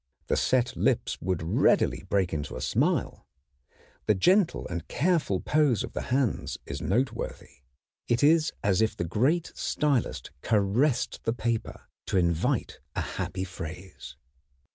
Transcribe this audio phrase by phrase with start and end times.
[0.25, 3.27] The set lips would readily break into a smile.
[4.07, 7.59] The gentle and careful pose of the hands is noteworthy.
[8.07, 14.15] It is as if the great stylist caressed the paper to invite a happy phrase.